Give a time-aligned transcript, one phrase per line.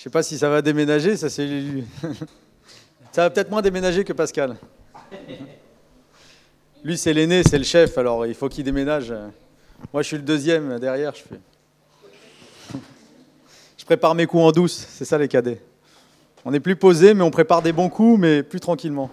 [0.00, 1.46] Je sais pas si ça va déménager, ça c'est.
[3.12, 4.56] ça va peut-être moins déménager que Pascal.
[6.84, 9.12] Lui c'est l'aîné, c'est le chef, alors il faut qu'il déménage.
[9.92, 11.40] Moi je suis le deuxième derrière, je fais.
[13.76, 15.60] Je prépare mes coups en douce, c'est ça les cadets.
[16.46, 19.10] On est plus posé, mais on prépare des bons coups, mais plus tranquillement.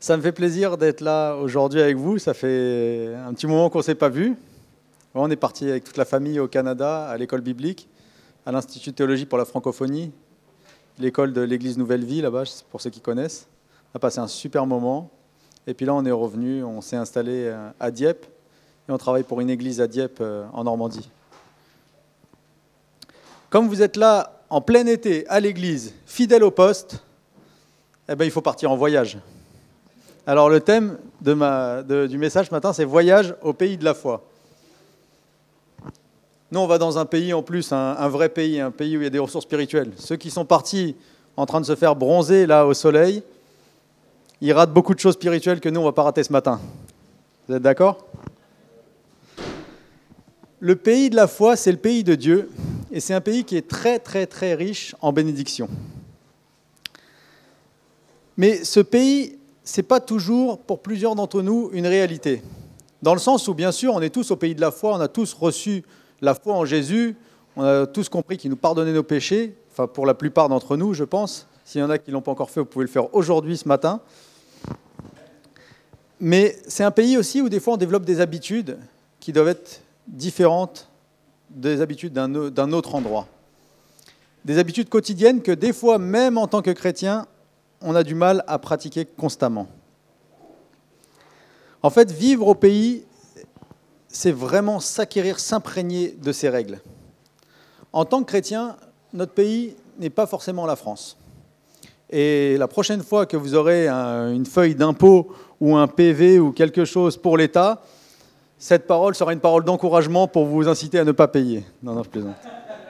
[0.00, 2.18] Ça me fait plaisir d'être là aujourd'hui avec vous.
[2.18, 4.34] Ça fait un petit moment qu'on ne s'est pas vu.
[5.14, 7.86] On est parti avec toute la famille au Canada, à l'école biblique,
[8.46, 10.12] à l'Institut de théologie pour la francophonie,
[10.98, 13.46] l'école de l'église Nouvelle-Vie, là-bas, pour ceux qui connaissent.
[13.92, 15.10] On a passé un super moment.
[15.66, 18.26] Et puis là, on est revenu, on s'est installé euh, à Dieppe,
[18.88, 21.08] et on travaille pour une église à Dieppe, euh, en Normandie.
[23.48, 27.02] Comme vous êtes là en plein été, à l'église, fidèle au poste,
[28.08, 29.18] eh ben, il faut partir en voyage.
[30.26, 34.22] Alors le thème du message ce matin, c'est voyage au pays de la foi.
[36.54, 39.02] Nous, on va dans un pays en plus, un, vrai pays, un pays où il
[39.02, 39.90] y a des ressources spirituelles.
[39.96, 40.94] Ceux qui sont partis
[41.36, 43.24] en train de se faire bronzer là au soleil,
[44.40, 46.60] ils ratent beaucoup de choses spirituelles que nous, on ne va pas rater ce matin.
[47.48, 48.06] Vous êtes d'accord?
[50.60, 52.48] Le pays de la foi, c'est le pays de Dieu,
[52.92, 55.68] et c'est un pays qui est très très très riche en bénédictions.
[58.36, 59.40] Mais ce pays
[59.76, 62.44] n'est pas toujours, pour plusieurs d'entre nous, une réalité.
[63.02, 65.00] Dans le sens où, bien sûr, on est tous au pays de la foi, on
[65.00, 65.82] a tous reçu
[66.20, 67.16] la foi en Jésus,
[67.56, 70.94] on a tous compris qu'il nous pardonnait nos péchés, enfin pour la plupart d'entre nous,
[70.94, 71.46] je pense.
[71.64, 73.56] S'il y en a qui ne l'ont pas encore fait, vous pouvez le faire aujourd'hui,
[73.56, 74.00] ce matin.
[76.20, 78.78] Mais c'est un pays aussi où des fois on développe des habitudes
[79.20, 80.88] qui doivent être différentes
[81.50, 83.26] des habitudes d'un autre endroit.
[84.44, 87.26] Des habitudes quotidiennes que des fois, même en tant que chrétien,
[87.80, 89.68] on a du mal à pratiquer constamment.
[91.82, 93.04] En fait, vivre au pays,
[94.14, 96.80] c'est vraiment s'acquérir, s'imprégner de ces règles.
[97.92, 98.76] En tant que chrétien,
[99.12, 101.18] notre pays n'est pas forcément la France.
[102.10, 106.84] Et la prochaine fois que vous aurez une feuille d'impôt ou un PV ou quelque
[106.84, 107.82] chose pour l'État,
[108.56, 111.64] cette parole sera une parole d'encouragement pour vous inciter à ne pas payer.
[111.82, 112.36] Non, non, je plaisante.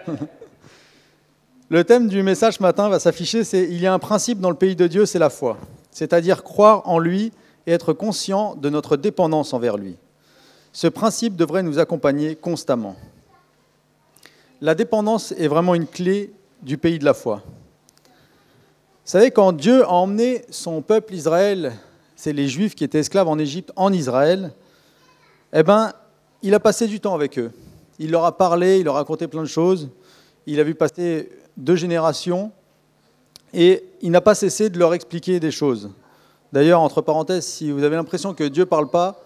[1.70, 4.50] Le thème du message ce matin va s'afficher, c'est Il y a un principe dans
[4.50, 5.56] le pays de Dieu, c'est la foi.
[5.90, 7.32] C'est-à-dire croire en lui
[7.66, 9.96] et être conscient de notre dépendance envers lui.
[10.74, 12.96] Ce principe devrait nous accompagner constamment.
[14.60, 17.42] La dépendance est vraiment une clé du pays de la foi.
[19.04, 21.74] Vous savez, quand Dieu a emmené son peuple Israël,
[22.16, 24.52] c'est les Juifs qui étaient esclaves en Égypte, en Israël,
[25.52, 25.92] eh ben,
[26.42, 27.52] il a passé du temps avec eux.
[28.00, 29.90] Il leur a parlé, il leur a raconté plein de choses.
[30.44, 32.50] Il a vu passer deux générations,
[33.52, 35.90] et il n'a pas cessé de leur expliquer des choses.
[36.52, 39.20] D'ailleurs, entre parenthèses, si vous avez l'impression que Dieu ne parle pas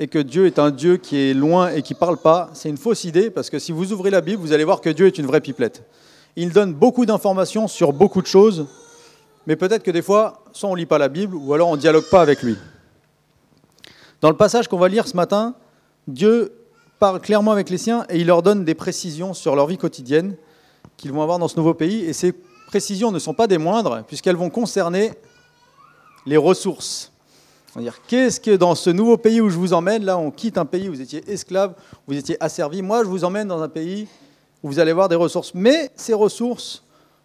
[0.00, 2.70] et que Dieu est un Dieu qui est loin et qui ne parle pas, c'est
[2.70, 5.06] une fausse idée, parce que si vous ouvrez la Bible, vous allez voir que Dieu
[5.06, 5.84] est une vraie pipelette.
[6.36, 8.66] Il donne beaucoup d'informations sur beaucoup de choses,
[9.46, 11.76] mais peut-être que des fois, soit on ne lit pas la Bible, ou alors on
[11.76, 12.56] ne dialogue pas avec lui.
[14.22, 15.54] Dans le passage qu'on va lire ce matin,
[16.08, 16.50] Dieu
[16.98, 20.34] parle clairement avec les siens et il leur donne des précisions sur leur vie quotidienne
[20.96, 22.06] qu'ils vont avoir dans ce nouveau pays.
[22.06, 22.32] Et ces
[22.68, 25.12] précisions ne sont pas des moindres, puisqu'elles vont concerner
[26.24, 27.09] les ressources.
[27.78, 30.64] Dire qu'est-ce que dans ce nouveau pays où je vous emmène, là on quitte un
[30.64, 31.74] pays où vous étiez esclave,
[32.06, 34.08] vous étiez asservi, moi je vous emmène dans un pays
[34.62, 35.54] où vous allez voir des ressources.
[35.54, 36.82] Mais ces ressources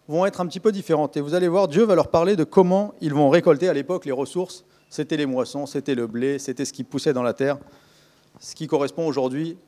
[0.08, 1.16] vont être un petit peu différentes.
[1.16, 4.04] Et vous allez voir, Dieu va leur parler de comment ils vont récolter à l'époque
[4.04, 4.64] les ressources.
[4.88, 7.58] C'était les moissons, c'était le blé, c'était ce qui poussait dans la terre,
[8.38, 9.58] ce qui correspond aujourd'hui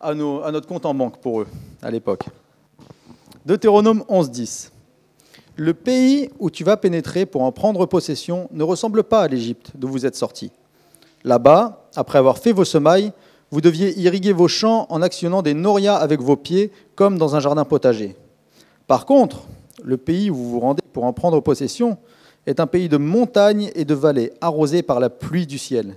[0.00, 1.46] à, à notre compte en banque pour eux
[1.82, 2.24] à l'époque.
[3.46, 4.75] Deutéronome 11.10.
[5.58, 9.70] Le pays où tu vas pénétrer pour en prendre possession ne ressemble pas à l'Égypte
[9.74, 10.50] d'où vous êtes sortis.
[11.24, 13.12] Là-bas, après avoir fait vos semailles,
[13.50, 17.40] vous deviez irriguer vos champs en actionnant des norias avec vos pieds, comme dans un
[17.40, 18.16] jardin potager.
[18.86, 19.44] Par contre,
[19.82, 21.96] le pays où vous vous rendez pour en prendre possession
[22.46, 25.96] est un pays de montagnes et de vallées, arrosé par la pluie du ciel.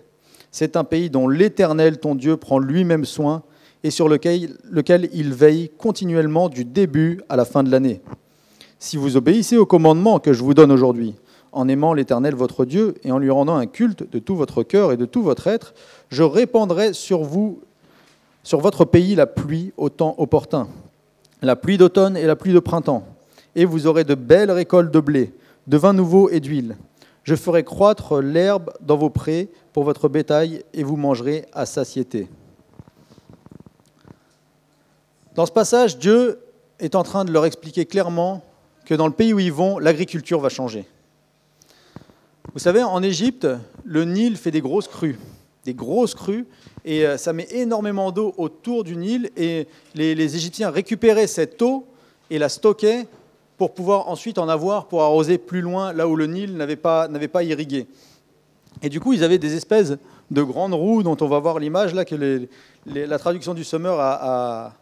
[0.51, 3.43] C'est un pays dont l'Éternel, ton Dieu, prend lui-même soin
[3.83, 8.01] et sur lequel, lequel il veille continuellement du début à la fin de l'année.
[8.81, 11.13] Si vous obéissez au commandement que je vous donne aujourd'hui,
[11.51, 14.93] en aimant l'Éternel votre Dieu et en lui rendant un culte de tout votre cœur
[14.93, 15.73] et de tout votre être,
[16.07, 17.59] je répandrai sur vous,
[18.41, 20.69] sur votre pays, la pluie au temps opportun,
[21.41, 23.03] la pluie d'automne et la pluie de printemps,
[23.53, 25.33] et vous aurez de belles récoltes de blé,
[25.67, 26.77] de vin nouveau et d'huile.
[27.23, 32.29] Je ferai croître l'herbe dans vos prés pour votre bétail, et vous mangerez à satiété.
[35.35, 36.39] Dans ce passage, Dieu
[36.79, 38.41] est en train de leur expliquer clairement
[38.89, 40.83] que dans le pays où ils vont, l'agriculture va changer.
[42.53, 43.47] Vous savez, en Égypte,
[43.85, 45.19] le Nil fait des grosses crues,
[45.63, 46.47] des grosses crues,
[46.85, 51.85] et euh, ça met énormément d'eau autour du Nil, et les, Égyptiens récupéraient cette eau
[52.31, 53.05] et la stockait
[53.59, 57.07] pour pouvoir ensuite en avoir pour arroser plus loin, là où le Nil n'avait pas,
[57.31, 57.85] pas irrigué.
[58.81, 59.93] Et du coup, ils avaient des espèces
[60.31, 62.47] de grandes roues dont on va voir l'image là que
[62.87, 64.73] la traduction du Sommer a,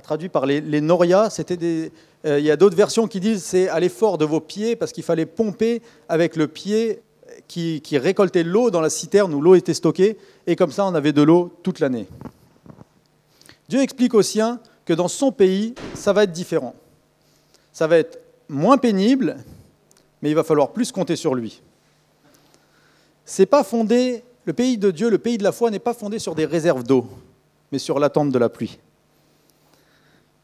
[0.00, 1.30] traduit par les, les Noria.
[1.30, 1.92] C'était des,
[2.26, 4.92] euh, il y a d'autres versions qui disent c'est à l'effort de vos pieds parce
[4.92, 7.00] qu'il fallait pomper avec le pied
[7.48, 10.94] qui, qui récoltait l'eau dans la citerne où l'eau était stockée et comme ça on
[10.94, 12.06] avait de l'eau toute l'année.
[13.68, 16.74] Dieu explique aux siens que dans son pays ça va être différent
[17.74, 19.36] ça va être moins pénible,
[20.22, 21.60] mais il va falloir plus compter sur lui.
[23.26, 26.18] C'est pas fondé, le pays de Dieu, le pays de la foi n'est pas fondé
[26.20, 27.06] sur des réserves d'eau,
[27.72, 28.78] mais sur l'attente de la pluie.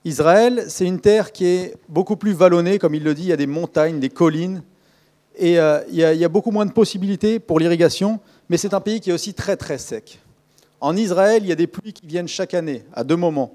[0.05, 3.33] Israël, c'est une terre qui est beaucoup plus vallonnée, comme il le dit, il y
[3.33, 4.63] a des montagnes, des collines,
[5.37, 8.19] et euh, il, y a, beaucoup moins de possibilités pour l'irrigation,
[8.49, 10.21] mais c'est un pays qui est aussi très très sec.
[10.81, 13.53] En Israël, il y a des pluies qui viennent chaque année, à deux moments.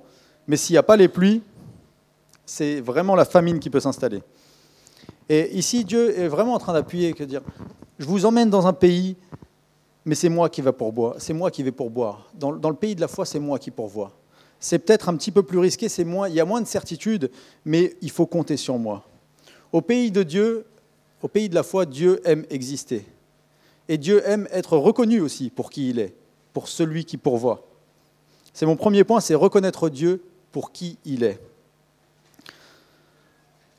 [0.48, 1.42] Mais s'il n'y a pas les pluies,
[2.46, 4.22] c'est vraiment la famine qui peut s'installer.
[5.28, 7.42] Et ici, Dieu est vraiment en train d'appuyer, que dire,
[7.98, 9.16] je vous emmène dans un pays,
[10.06, 11.16] mais c'est moi qui vais pourboire.
[11.18, 12.30] C'est moi qui vais pourboire.
[12.36, 14.12] Dans, dans le pays de la foi, c'est moi qui pourvois.
[14.66, 17.30] C'est peut-être un petit peu plus risqué, c'est moins, il y a moins de certitude,
[17.66, 19.06] mais il faut compter sur moi.
[19.72, 20.66] Au pays de Dieu,
[21.22, 23.06] au pays de la foi, Dieu aime exister.
[23.88, 26.16] Et Dieu aime être reconnu aussi pour qui il est,
[26.52, 27.68] pour celui qui pourvoit.
[28.54, 31.40] C'est mon premier point, c'est reconnaître Dieu pour qui il est.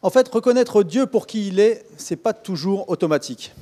[0.03, 3.53] En fait, reconnaître Dieu pour qui il est, ce n'est pas toujours automatique.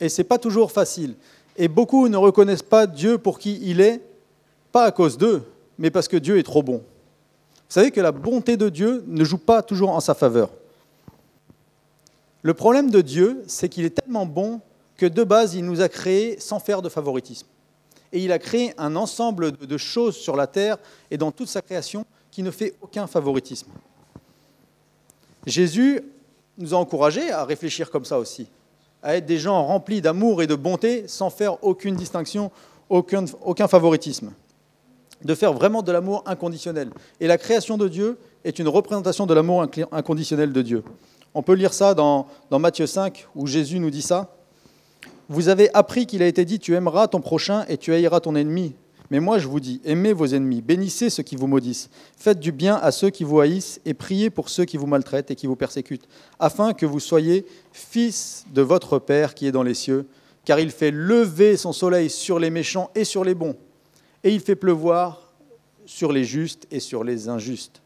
[0.00, 1.14] Et ce n'est pas toujours facile.
[1.56, 4.02] Et beaucoup ne reconnaissent pas Dieu pour qui il est,
[4.70, 5.46] pas à cause d'eux,
[5.78, 6.78] mais parce que Dieu est trop bon.
[6.78, 10.50] Vous savez que la bonté de Dieu ne joue pas toujours en sa faveur.
[12.42, 14.60] Le problème de Dieu, c'est qu'il est tellement bon
[14.96, 17.46] que de base, il nous a créés sans faire de favoritisme.
[18.12, 20.76] Et il a créé un ensemble de choses sur la terre
[21.10, 23.70] et dans toute sa création qui ne fait aucun favoritisme.
[25.46, 26.02] Jésus
[26.58, 28.48] nous a encouragés à réfléchir comme ça aussi,
[29.02, 32.50] à être des gens remplis d'amour et de bonté sans faire aucune distinction,
[32.88, 34.32] aucun, aucun favoritisme,
[35.24, 36.90] de faire vraiment de l'amour inconditionnel.
[37.20, 40.84] Et la création de Dieu est une représentation de l'amour inconditionnel de Dieu.
[41.34, 44.34] On peut lire ça dans, Matthieu 5, où Jésus nous dit ça.
[45.28, 48.34] Vous avez appris qu'il a été dit, tu aimeras ton prochain et tu haïras ton
[48.34, 48.74] ennemi.
[49.10, 52.50] Mais moi, je vous dis, aimez vos ennemis, bénissez ceux qui vous maudissent, faites du
[52.50, 55.46] bien à ceux qui vous haïssent et priez pour ceux qui vous maltraitent et qui
[55.46, 56.08] vous persécutent,
[56.38, 60.06] afin que vous soyez fils de votre Père qui est dans les cieux,
[60.46, 63.54] car il fait lever son soleil sur les méchants et sur les bons,
[64.24, 65.32] et il fait pleuvoir
[65.84, 67.82] sur les justes et sur les injustes.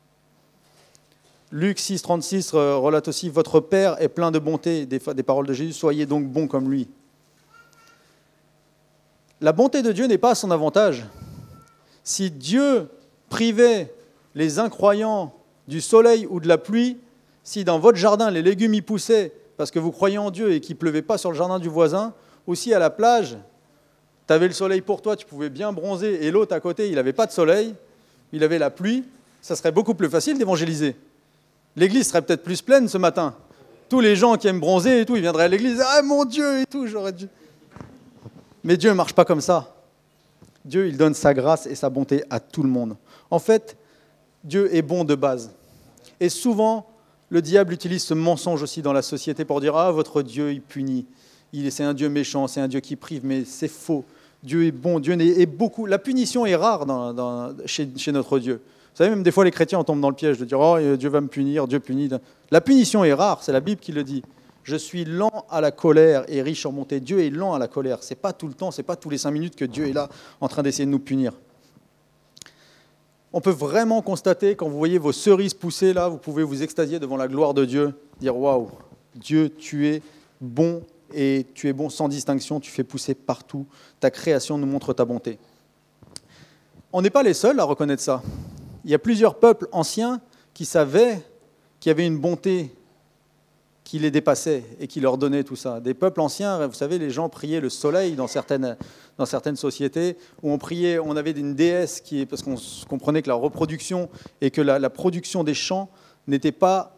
[1.53, 5.73] Luc 6, 36 relate aussi, Votre Père est plein de bonté, des paroles de Jésus,
[5.73, 6.89] soyez donc bons comme lui.
[9.41, 11.05] La bonté de Dieu n'est pas à son avantage.
[12.03, 12.89] Si Dieu
[13.29, 13.95] privait
[14.35, 15.35] les incroyants
[15.69, 16.99] du soleil ou de la pluie,
[17.45, 20.61] si dans votre jardin les légumes y poussaient parce que vous croyez en Dieu et
[20.61, 22.15] qu'il ne pleuvait pas sur le jardin du voisin,
[22.47, 23.39] ou si à la plage,
[24.27, 26.97] tu avais le soleil pour toi, tu pouvais bien bronzer, et l'autre à côté, il
[26.97, 27.75] n'avait pas de soleil,
[28.33, 29.05] il avait la pluie,
[29.41, 30.97] ça serait beaucoup plus facile d'évangéliser.
[31.77, 33.35] L'église serait peut-être plus pleine ce matin.
[33.89, 36.61] Tous les gens qui aiment bronzer et tout, ils viendraient à l'église, ah mon Dieu
[36.61, 37.29] et tout, j'aurais dû.
[38.65, 39.77] Mais Dieu ne marche pas comme ça.
[40.65, 42.97] Dieu, il donne sa grâce et sa bonté à tout le monde.
[43.31, 43.77] En fait,
[44.43, 45.53] Dieu est bon de base.
[46.19, 46.87] Et souvent,
[47.29, 50.63] le diable utilise ce mensonge aussi dans la société pour dire Ah, votre Dieu, il
[50.63, 51.07] punit.
[51.71, 54.05] C'est un Dieu méchant, c'est un Dieu qui prive, mais c'est faux.
[54.43, 55.87] Dieu est bon, Dieu est beaucoup.
[55.87, 56.87] La punition est rare
[57.67, 58.55] chez, notre Dieu.
[58.55, 61.09] Vous savez, même des fois, les chrétiens tombent dans le piège de dire Oh, Dieu
[61.09, 62.11] va me punir, Dieu punit.
[62.51, 64.23] La punition est rare, c'est la Bible qui le dit.
[64.67, 66.99] Je suis lent à la colère et riche en bonté.
[66.99, 68.03] Dieu est lent à la colère.
[68.03, 69.89] Ce n'est pas tout le temps, ce n'est pas tous les cinq minutes que Dieu
[69.89, 70.09] est là
[70.41, 71.33] en train d'essayer de nous punir.
[73.33, 76.99] On peut vraiment constater, quand vous voyez vos cerises pousser là, vous pouvez vous extasier
[76.99, 78.71] devant la gloire de Dieu, dire Waouh,
[79.15, 80.03] Dieu, tu es
[80.41, 80.83] bon
[81.15, 83.67] et tu es bon sans distinction, tu fais pousser partout.
[84.01, 85.39] Ta création nous montre ta bonté.
[86.93, 88.23] On n'est pas les seuls à reconnaître ça.
[88.85, 90.21] Il y a plusieurs peuples anciens
[90.55, 91.21] qui savaient
[91.81, 92.73] qu'il y avait une bonté
[93.87, 95.79] qui les dépassait et qui leur donnait tout ça.
[95.79, 98.77] Des peuples anciens, vous savez, les gens priaient le soleil dans certaines,
[99.17, 102.57] dans certaines sociétés, où on priait, on avait une déesse qui parce qu'on
[102.89, 104.09] comprenait que la reproduction
[104.41, 105.89] et que la, production des champs
[106.27, 106.96] n'était pas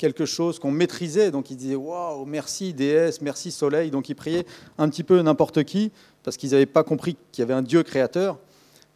[0.00, 1.30] quelque chose qu'on maîtrisait.
[1.30, 3.90] Donc ils disaient Waouh, merci déesse, merci soleil.
[3.90, 4.46] Donc ils priaient
[4.78, 5.92] un petit peu n'importe qui,
[6.24, 8.38] parce qu'ils n'avaient pas compris qu'il y avait un Dieu créateur.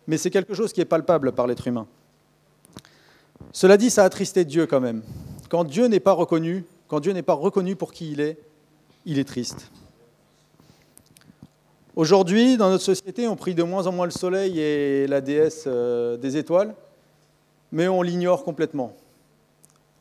[0.07, 1.87] Mais c'est quelque chose qui est palpable par l'être humain.
[3.53, 5.03] Cela dit, ça a attristé Dieu quand même.
[5.49, 8.39] Quand Dieu n'est pas reconnu, quand Dieu n'est pas reconnu pour qui il est,
[9.05, 9.71] il est triste.
[11.95, 15.65] Aujourd'hui, dans notre société, on prie de moins en moins le soleil et la déesse
[15.67, 16.75] euh, des étoiles,
[17.71, 18.97] mais on l'ignore complètement.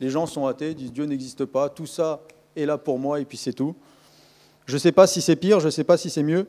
[0.03, 2.19] Les gens sont athées, disent Dieu n'existe pas, tout ça
[2.57, 3.73] est là pour moi et puis c'est tout.
[4.65, 6.45] Je ne sais pas si c'est pire, je ne sais pas si c'est mieux.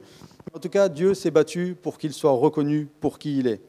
[0.53, 3.61] En tout cas, Dieu s'est battu pour qu'il soit reconnu pour qui il est.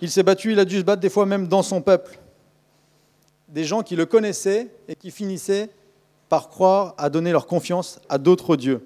[0.00, 2.18] Il s'est battu, il a dû se battre des fois même dans son peuple.
[3.50, 5.68] Des gens qui le connaissaient et qui finissaient
[6.30, 8.80] par croire à donner leur confiance à d'autres dieux.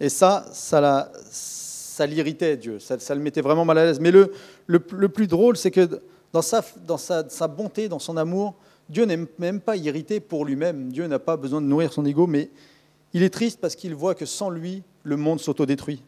[0.00, 4.00] Et ça, ça, l'irritait Dieu, ça, le mettait vraiment mal à l'aise.
[4.00, 4.28] Mais le,
[4.80, 6.00] plus drôle, c'est que
[6.32, 8.56] dans, sa, bonté, dans son amour,
[8.88, 10.92] Dieu n'est même pas irrité pour lui-même.
[10.92, 12.50] Dieu n'a pas besoin de nourrir son ego, mais
[13.12, 16.02] il est triste parce qu'il voit que sans lui, le monde s'autodétruit.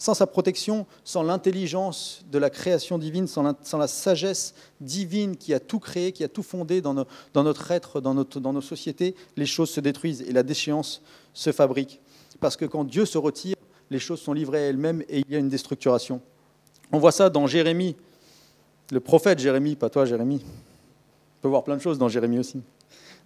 [0.00, 5.60] Sans sa protection, sans l'intelligence de la création divine, sans la, sagesse divine qui a
[5.60, 6.94] tout créé, qui a tout fondé dans,
[7.34, 11.02] notre être, dans, dans nos sociétés, les choses se détruisent et la déchéance
[11.34, 12.00] se fabrique.
[12.38, 13.56] Parce que quand Dieu se retire,
[13.90, 16.20] les choses sont livrées à elles-mêmes et il y a une déstructuration.
[16.92, 17.96] On voit ça dans Jérémie,
[18.92, 20.42] le prophète Jérémie, pas toi Jérémie.
[21.38, 22.60] On peut voir plein de choses dans Jérémie aussi.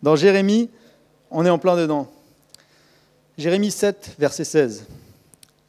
[0.03, 0.69] Dans Jérémie,
[1.31, 2.09] on est en plein dedans.
[3.39, 4.87] Jérémie 7, verset 16.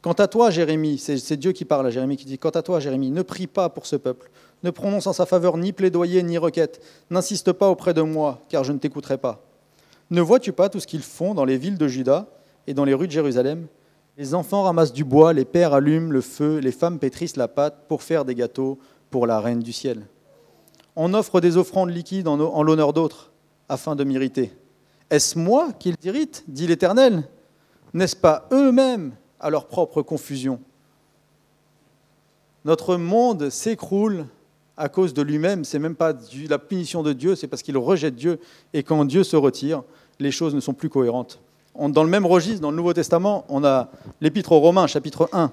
[0.02, 2.80] Quant à toi, Jérémie, c'est Dieu qui parle à Jérémie, qui dit, Quant à toi,
[2.80, 4.30] Jérémie, ne prie pas pour ce peuple,
[4.62, 8.64] ne prononce en sa faveur ni plaidoyer ni requête, n'insiste pas auprès de moi, car
[8.64, 9.42] je ne t'écouterai pas.
[10.10, 12.26] Ne vois-tu pas tout ce qu'ils font dans les villes de Juda
[12.66, 13.66] et dans les rues de Jérusalem?
[14.18, 17.86] Les enfants ramassent du bois, les pères allument le feu, les femmes pétrissent la pâte
[17.88, 18.78] pour faire des gâteaux
[19.10, 20.02] pour la reine du ciel.
[20.96, 23.32] On offre des offrandes liquides en l'honneur d'autres,
[23.68, 24.52] afin de m'irriter.
[25.10, 27.24] Est-ce moi qu'ils irrite dit l'Éternel?
[27.92, 30.60] N'est-ce pas eux-mêmes à leur propre confusion?
[32.64, 34.26] Notre monde s'écroule
[34.76, 35.64] à cause de lui-même.
[35.64, 36.14] C'est même pas
[36.48, 38.40] la punition de Dieu, c'est parce qu'il rejette Dieu.
[38.72, 39.82] Et quand Dieu se retire,
[40.18, 41.40] les choses ne sont plus cohérentes.
[41.76, 45.52] Dans le même registre, dans le Nouveau Testament, on a l'Épître aux Romains, chapitre 1.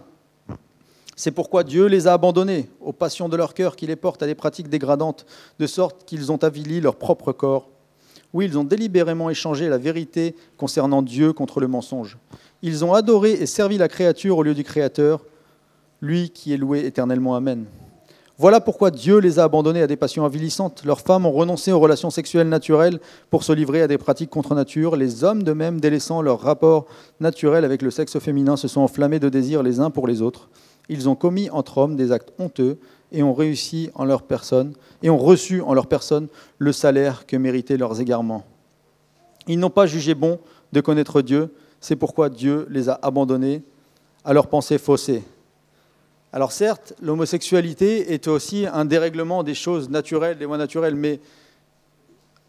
[1.16, 4.28] C'est pourquoi Dieu les a abandonnés aux passions de leur cœur qui les portent à
[4.28, 5.26] des pratiques dégradantes,
[5.60, 7.70] de sorte qu'ils ont avili leur propre corps.
[8.34, 12.18] Oui, ils ont délibérément échangé la vérité concernant Dieu contre le mensonge.
[12.62, 15.26] Ils ont adoré et servi la créature au lieu du Créateur,
[16.02, 17.36] lui qui est loué éternellement.
[17.36, 17.66] Amen.
[18.38, 20.84] Voilà pourquoi Dieu les a abandonnés à des passions avilissantes.
[20.84, 23.00] Leurs femmes ont renoncé aux relations sexuelles naturelles
[23.30, 24.96] pour se livrer à des pratiques contre nature.
[24.96, 26.88] Les hommes, de même, délaissant leur rapport
[27.20, 30.50] naturel avec le sexe féminin, se sont enflammés de désir les uns pour les autres.
[30.92, 32.78] Ils ont commis entre hommes des actes honteux
[33.14, 37.38] et ont réussi en leur personne et ont reçu en leur personne le salaire que
[37.38, 38.46] méritaient leurs égarements.
[39.48, 40.38] Ils n'ont pas jugé bon
[40.74, 43.64] de connaître Dieu, c'est pourquoi Dieu les a abandonnés
[44.26, 45.24] à leurs pensées faussées.
[46.34, 51.22] Alors certes, l'homosexualité est aussi un dérèglement des choses naturelles, des lois naturelles, mais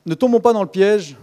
[0.04, 1.16] ne tombons pas dans le piège,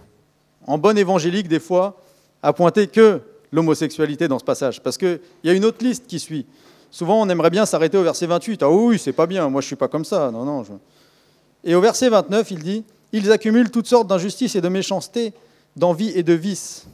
[0.66, 2.00] en bonne évangélique des fois,
[2.42, 3.20] à pointer que
[3.52, 6.46] l'homosexualité dans ce passage, parce qu'il y a une autre liste qui suit.
[6.90, 8.62] Souvent, on aimerait bien s'arrêter au verset 28.
[8.62, 10.30] Ah oui, c'est pas bien, moi je suis pas comme ça.
[10.30, 10.64] Non, non.
[11.64, 15.32] Et au verset 29, il dit Ils accumulent toutes sortes d'injustices et de méchanceté,
[15.76, 16.86] d'envie et de vices.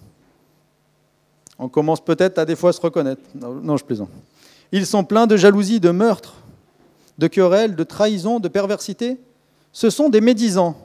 [1.58, 3.22] On commence peut-être à des fois se reconnaître.
[3.34, 4.10] Non, je plaisante.
[4.72, 6.34] Ils sont pleins de jalousie, de meurtre,
[7.16, 9.18] de querelles, de trahison, de perversité.
[9.72, 10.76] Ce sont des médisants,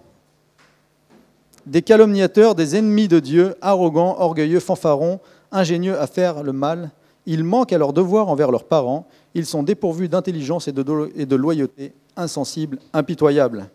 [1.66, 5.20] des calomniateurs, des ennemis de Dieu, arrogants, orgueilleux, fanfarons,
[5.52, 6.92] ingénieux à faire le mal.
[7.32, 9.08] Ils manquent à leur devoir envers leurs parents.
[9.36, 13.70] Ils sont dépourvus d'intelligence et de loyauté, insensibles, impitoyables.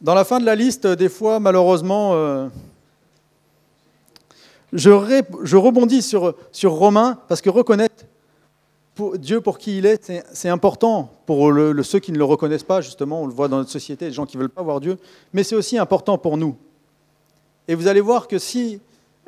[0.00, 2.46] Dans la fin de la liste, des fois, malheureusement, euh,
[4.72, 4.90] je,
[5.56, 8.04] rebondis sur, sur Romain parce que reconnaître
[9.14, 13.22] Dieu pour qui il est, c'est important pour ceux qui ne le reconnaissent pas, justement,
[13.22, 14.96] on le voit dans notre société, les gens qui ne veulent pas voir Dieu,
[15.32, 16.54] mais c'est aussi important pour nous.
[17.66, 18.80] Et vous allez voir que si,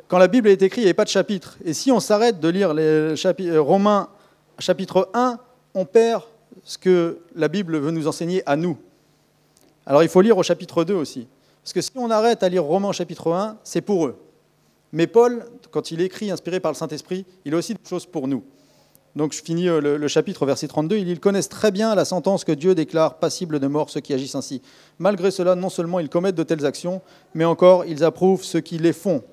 [0.07, 2.39] quand la Bible est écrite, il n'y avait pas de chapitre, et si on s'arrête
[2.39, 3.15] de lire euh,
[3.59, 4.09] Romains
[4.59, 5.39] chapitre 1,
[5.73, 6.23] on perd
[6.63, 8.77] ce que la Bible veut nous enseigner à nous.
[9.85, 11.27] Alors il faut lire au chapitre 2 aussi.
[11.63, 14.17] Parce que si on arrête à lire Romains chapitre 1, c'est pour eux.
[14.91, 18.27] Mais Paul, quand il écrit inspiré par le Saint-Esprit, il a aussi des choses pour
[18.27, 18.43] nous.
[19.15, 20.97] Donc je finis euh, le, chapitre verset 32.
[20.97, 24.35] Ils connaissent très bien la sentence que Dieu déclare passible de mort ceux qui agissent
[24.35, 24.61] ainsi.
[24.99, 27.01] Malgré cela, non seulement ils commettent de telles actions,
[27.33, 29.23] mais encore ils approuvent ceux qui les font,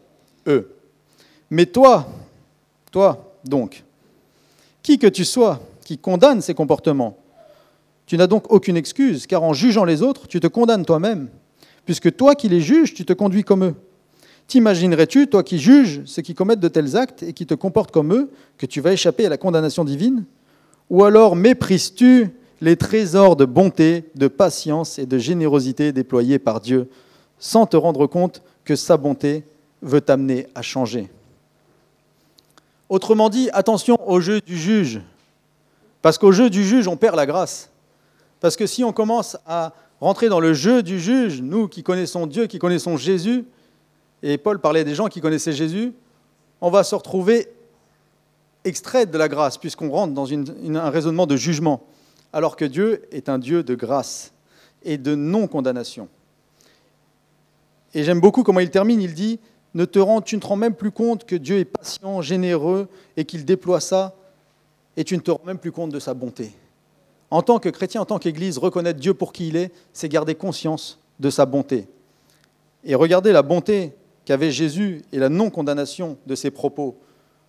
[1.51, 2.07] Mais toi,
[2.91, 3.85] toi donc,
[4.83, 7.19] qui que tu sois, qui condamne ces comportements,
[8.07, 11.29] tu n'as donc aucune excuse, car en jugeant les autres, tu te condamnes toi-même,
[11.85, 13.75] puisque toi qui les juges, tu te conduis comme eux.
[14.49, 18.13] T'imaginerais-tu, toi qui juges ceux qui commettent de tels actes et qui te comportent comme
[18.13, 20.25] eux, que tu vas échapper à la condamnation divine?
[20.91, 22.31] Ou alors méprises-tu
[22.61, 26.89] les trésors de bonté, de patience et de générosité déployés par Dieu,
[27.39, 29.45] sans te rendre compte que sa bonté
[29.83, 31.11] veut t'amener à changer
[32.89, 35.01] Autrement dit, attention au jeu du juge,
[36.03, 37.71] parce qu'au jeu du juge, on perd la grâce.
[38.41, 42.27] Parce que si on commence à rentrer dans le jeu du juge, nous qui connaissons
[42.27, 43.45] Dieu, qui connaissons Jésus,
[44.23, 45.95] et Paul parlait des gens qui connaissaient Jésus,
[46.61, 47.49] on va se retrouver
[48.65, 51.85] extrait de la grâce, puisqu'on rentre dans un raisonnement de jugement,
[52.33, 54.33] alors que Dieu est un Dieu de grâce
[54.83, 56.09] et de non-condamnation.
[57.95, 59.39] Et j'aime beaucoup comment il termine, il dit,
[59.73, 63.81] tu ne te rends même plus compte que Dieu est patient, généreux, et qu'il déploie
[63.81, 64.15] ça,
[64.97, 66.53] et tu ne te rends même plus compte de sa bonté.
[67.31, 70.35] En tant que chrétien, en tant qu'Église, reconnaître Dieu pour qui il est, c'est garder
[70.35, 71.89] conscience de sa bonté.
[72.85, 73.95] Et regarder la bonté
[74.27, 76.99] qu'avait Jésus et la non-condamnation de ses propos.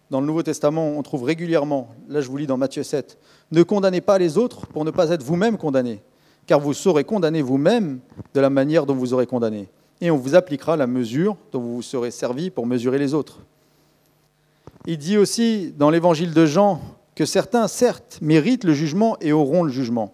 [0.10, 3.18] Dans le Nouveau Testament, on trouve régulièrement, là je vous lis dans Matthieu 7,
[3.52, 6.02] ne condamnez pas les autres pour ne pas être vous-même condamnés,
[6.46, 8.00] car vous saurez condamner vous-même
[8.34, 9.70] de la manière dont vous aurez condamné.
[10.04, 13.40] Et on vous appliquera la mesure dont vous vous serez servi pour mesurer les autres.
[14.86, 16.82] Il dit aussi dans l'évangile de Jean
[17.16, 20.14] que certains, certes, méritent le jugement et auront le jugement.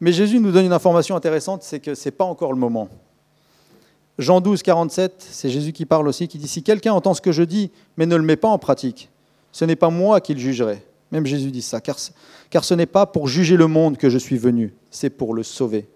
[0.00, 2.88] Mais Jésus nous donne une information intéressante, c'est que ce n'est pas encore le moment.
[4.18, 7.30] Jean 12, 47, c'est Jésus qui parle aussi, qui dit, Si quelqu'un entend ce que
[7.30, 9.08] je dis, mais ne le met pas en pratique,
[9.52, 10.84] ce n'est pas moi qui le jugerai.
[11.12, 11.96] Même Jésus dit ça, car,
[12.50, 15.44] car ce n'est pas pour juger le monde que je suis venu, c'est pour le
[15.44, 15.86] sauver.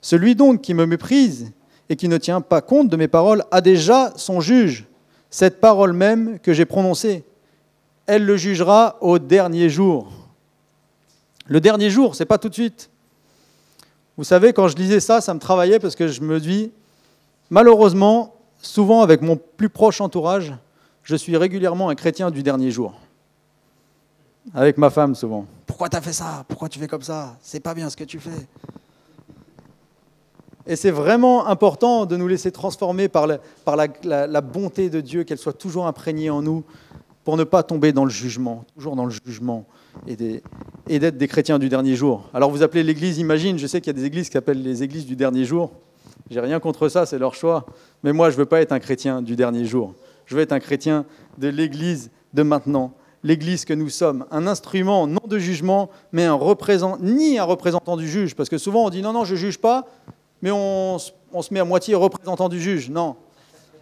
[0.00, 1.52] Celui donc qui me méprise
[1.88, 4.86] et qui ne tient pas compte de mes paroles a déjà son juge,
[5.30, 7.24] cette parole même que j'ai prononcée.
[8.06, 10.10] Elle le jugera au dernier jour.
[11.46, 12.90] Le dernier jour, c'est pas tout de suite.
[14.16, 16.72] Vous savez, quand je lisais ça, ça me travaillait parce que je me dis,
[17.50, 20.54] Malheureusement, souvent avec mon plus proche entourage,
[21.02, 22.94] je suis régulièrement un chrétien du dernier jour.
[24.54, 25.46] Avec ma femme souvent.
[25.66, 26.44] Pourquoi tu as fait ça?
[26.46, 27.36] Pourquoi tu fais comme ça?
[27.42, 28.46] C'est pas bien ce que tu fais.
[30.68, 35.54] Et c'est vraiment important de nous laisser transformer par, la, bonté de Dieu, qu'elle soit
[35.54, 36.62] toujours imprégnée en nous,
[37.24, 39.66] pour ne pas tomber dans le jugement, toujours dans le jugement,
[40.06, 42.28] et d'être des chrétiens du dernier jour.
[42.34, 44.82] Alors vous appelez l'église, imagine, je sais qu'il y a des églises qui s'appellent les
[44.82, 45.72] églises du dernier jour.
[46.30, 47.64] J'ai rien contre ça, c'est leur choix.
[48.02, 49.94] Mais moi, je ne veux pas être un chrétien du dernier jour.
[50.26, 51.06] Je veux être un chrétien
[51.38, 52.92] de l'Église de maintenant,
[53.24, 57.96] l'Église que nous sommes, un instrument non de jugement, mais un représentant, ni un représentant
[57.96, 59.86] du juge, parce que souvent on dit non, non, je ne juge pas,
[60.42, 61.12] mais on, se
[61.52, 62.90] met à moitié représentant du juge.
[62.90, 63.16] Non,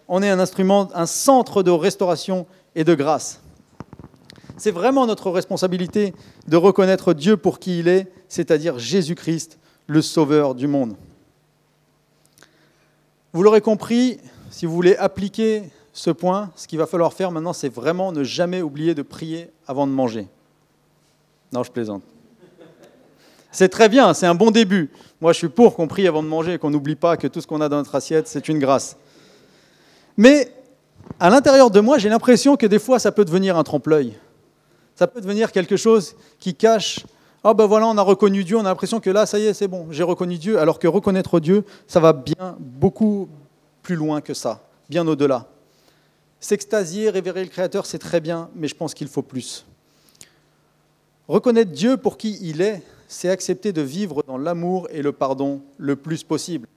[0.07, 3.41] on est un instrument, un centre de restauration et de grâce.
[4.57, 6.13] C'est vraiment notre responsabilité
[6.47, 10.95] de reconnaître Dieu pour qui il est, c'est-à-dire Jésus-Christ, le Sauveur du monde.
[13.33, 17.53] Vous l'aurez compris, si vous voulez appliquer ce point, ce qu'il va falloir faire maintenant,
[17.53, 20.27] c'est vraiment ne jamais oublier de prier avant de manger.
[21.53, 22.03] Non, je plaisante.
[23.57, 24.91] C'est très bien, c'est un bon début.
[25.19, 27.41] Moi, je suis pour qu'on prie avant de manger et qu'on n'oublie pas que tout
[27.41, 28.97] ce qu'on a dans notre assiette, c'est une grâce.
[30.15, 30.53] Mais
[31.19, 34.13] à l'intérieur de moi, j'ai l'impression que des fois, ça peut devenir un trompe-l'œil.
[34.93, 36.99] Ça peut devenir quelque chose qui cache
[37.43, 39.55] oh ben voilà, on a reconnu Dieu, on a l'impression que là, ça y est,
[39.55, 43.27] c'est bon, j'ai reconnu Dieu, alors que reconnaître Dieu, ça va bien beaucoup
[43.81, 45.47] plus loin que ça, bien au-delà.
[46.39, 49.65] S'extasier, révérer le Créateur, c'est très bien, mais je pense qu'il faut plus.
[51.27, 55.61] Reconnaître Dieu pour qui il est, c'est accepter de vivre dans l'amour et le pardon
[55.77, 56.67] le plus possible.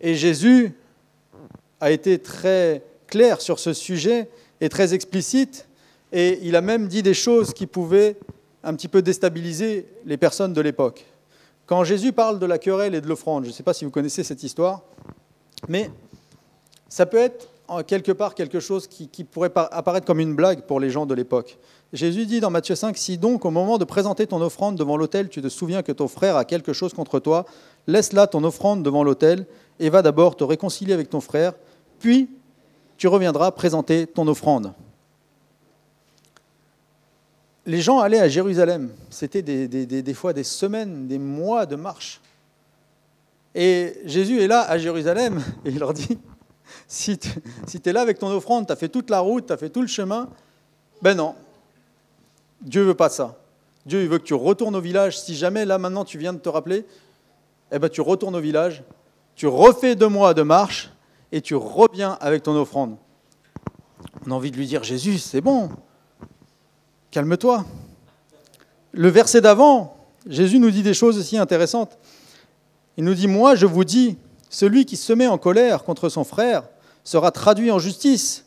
[0.00, 0.72] Et Jésus
[1.80, 4.28] a été très clair sur ce sujet
[4.60, 5.68] et très explicite,
[6.12, 8.16] et il a même dit des choses qui pouvaient
[8.64, 11.04] un petit peu déstabiliser les personnes de l'époque.
[11.66, 13.90] Quand Jésus parle de la querelle et de l'offrande, je ne sais pas si vous
[13.90, 14.82] connaissez cette histoire,
[15.68, 15.90] mais
[16.88, 17.48] ça peut être
[17.86, 21.58] quelque part quelque chose qui, pourrait apparaître comme une blague pour les gens de l'époque.
[21.92, 25.28] Jésus dit dans Matthieu 5, Si donc au moment de présenter ton offrande devant l'autel,
[25.28, 27.46] tu te souviens que ton frère a quelque chose contre toi,
[27.86, 29.46] laisse là ton offrande devant l'autel
[29.80, 31.54] et va d'abord te réconcilier avec ton frère,
[31.98, 32.28] puis
[32.96, 34.72] tu reviendras présenter ton offrande
[37.68, 38.90] les gens allaient à Jérusalem.
[39.10, 42.20] C'était des, fois des semaines, des mois de marche.
[43.54, 46.18] Et Jésus est là à Jérusalem et il leur dit,
[46.86, 47.28] si tu
[47.84, 49.82] es là avec ton offrande, tu as fait toute la route, tu as fait tout
[49.82, 50.30] le chemin,
[51.02, 51.34] ben non,
[52.60, 53.38] Dieu veut pas ça.
[53.86, 55.18] Dieu veut que tu retournes au village.
[55.18, 56.84] Si jamais là maintenant tu viens de te rappeler,
[57.72, 58.82] eh ben tu retournes au village,
[59.34, 60.90] tu refais deux mois de marche
[61.32, 62.96] et tu reviens avec ton offrande.
[64.26, 65.70] On a envie de lui dire, Jésus, c'est bon,
[67.10, 67.64] calme-toi.
[68.92, 71.98] Le verset d'avant, Jésus nous dit des choses aussi intéressantes.
[72.96, 74.16] Il nous dit, moi je vous dis,
[74.50, 76.64] celui qui se met en colère contre son frère
[77.04, 78.44] sera traduit en justice.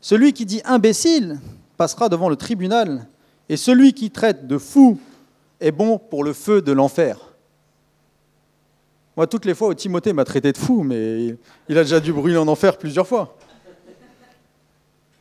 [0.00, 1.40] Celui qui dit imbécile
[1.76, 3.06] passera devant le tribunal.
[3.50, 4.96] Et celui qui traite de fou
[5.58, 7.18] est bon pour le feu de l'enfer.
[9.16, 11.36] Moi, toutes les fois où Timothée m'a traité de fou, mais
[11.68, 13.36] il a déjà dû brûler en enfer plusieurs fois.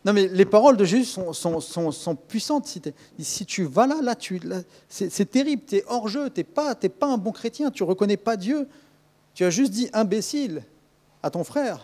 [0.06, 2.68] Non, mais les paroles de Jésus sont, puissantes.
[3.18, 4.14] Si, tu vas là, là,
[4.44, 5.64] là c'est terrible.
[5.68, 6.30] Tu es hors jeu.
[6.30, 7.72] Tu n'es pas, pas un bon chrétien.
[7.72, 8.68] Tu ne reconnais pas Dieu.
[9.34, 10.62] Tu as juste dit imbécile
[11.24, 11.80] à ton frère.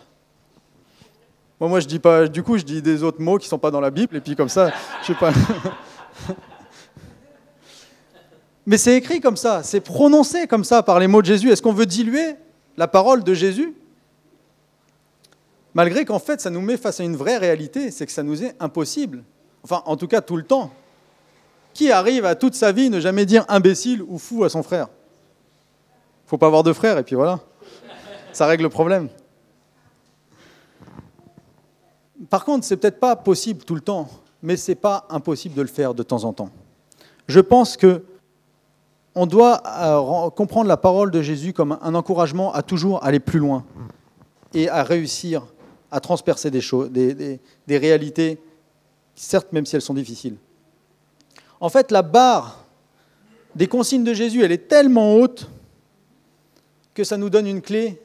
[1.58, 2.28] Bon, moi, je dis pas.
[2.28, 4.16] Du coup, je dis des autres mots qui ne sont pas dans la Bible.
[4.16, 5.32] Et puis, comme ça, je sais pas.
[8.66, 9.62] Mais c'est écrit comme ça.
[9.62, 11.50] C'est prononcé comme ça par les mots de Jésus.
[11.50, 12.34] Est-ce qu'on veut diluer
[12.76, 13.74] la parole de Jésus?
[15.74, 18.42] Malgré qu'en fait, ça nous met face à une vraie réalité, c'est que ça nous
[18.42, 19.22] est impossible.
[19.62, 20.72] Enfin, en tout cas, tout le temps.
[21.74, 24.88] Qui arrive à toute sa vie ne jamais dire imbécile ou fou à son frère?
[26.26, 27.40] Faut pas avoir de frère, et puis voilà.
[28.32, 29.08] Ça règle le problème.
[32.30, 34.08] Par contre, c'est peut-être pas possible tout le temps,
[34.46, 36.50] mais c'est pas impossible de le faire de temps en temps.
[37.26, 38.04] Je pense que
[39.16, 43.40] on doit euh, comprendre la parole de Jésus comme un encouragement à toujours aller plus
[43.40, 43.64] loin
[44.54, 45.42] et à réussir
[45.90, 48.40] à transpercer des, choses, des, réalités,
[49.16, 50.36] certes même si elles sont difficiles.
[51.58, 52.64] En fait, la barre
[53.56, 55.50] des consignes de Jésus, elle est tellement haute
[56.94, 58.00] que ça nous donne une clé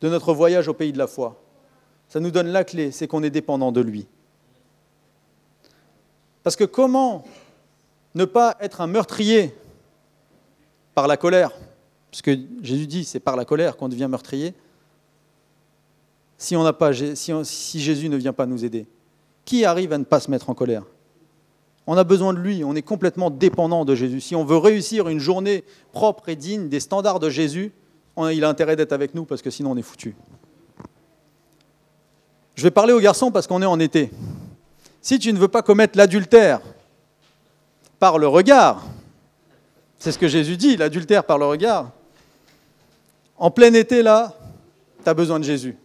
[0.00, 1.38] de notre voyage au pays de la foi.
[2.08, 4.06] Ça nous donne la clé, c'est qu'on est dépendant de lui.
[6.48, 7.24] Parce que comment
[8.14, 9.54] ne pas être un meurtrier
[10.94, 11.52] par la colère?
[12.10, 12.30] Puisque
[12.62, 14.54] Jésus dit, c'est par la colère qu'on devient meurtrier
[16.38, 18.86] si, on pas, si, Jésus ne vient pas nous aider
[19.44, 20.84] Qui arrive à ne pas se mettre en colère?
[21.86, 24.22] On a besoin de lui, on est complètement dépendant de Jésus.
[24.22, 27.72] Si on veut réussir une journée propre et digne des standards de Jésus,
[28.16, 30.16] il a intérêt d'être avec nous parce que sinon on est foutu.
[32.54, 34.10] Je vais parler aux garçons parce qu'on est en été.
[35.00, 36.60] Si tu ne veux pas commettre l'adultère
[37.98, 38.84] par le regard,
[39.98, 41.90] c'est ce que Jésus dit, l'adultère par le regard,
[43.36, 44.34] en plein été là,
[45.02, 45.76] tu as besoin de Jésus.